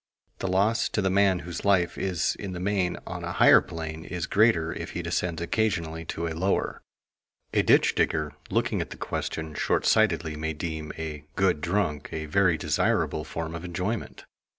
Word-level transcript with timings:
The 0.39 0.47
loss 0.47 0.89
to 0.97 1.01
the 1.03 1.11
man 1.11 1.41
whose 1.45 1.63
life 1.63 1.95
is 1.95 2.35
in 2.39 2.53
the 2.53 2.59
main 2.59 2.97
on 3.05 3.23
a 3.23 3.33
higher 3.33 3.61
plane 3.61 4.03
is 4.03 4.25
greater 4.25 4.73
if 4.73 4.93
he 4.93 5.03
descends 5.03 5.43
occasionally 5.43 6.05
to 6.05 6.25
a 6.27 6.33
lower. 6.33 6.81
A 7.53 7.61
ditch 7.61 7.93
digger, 7.93 8.33
looking 8.49 8.81
at 8.81 8.89
the 8.89 8.97
question 8.97 9.53
short 9.53 9.85
sightedly, 9.85 10.35
may 10.35 10.53
deem 10.53 10.91
"a 10.97 11.25
good 11.35 11.61
drunk" 11.61 12.09
a 12.11 12.25
very 12.25 12.57
desirable 12.57 13.23
form 13.23 13.53
of 13.53 13.63
enjoyment. 13.63 14.25